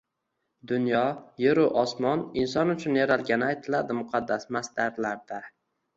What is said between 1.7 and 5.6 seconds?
osmon Inson uchun yaralgani aytiladi muqaddas masdarlarda.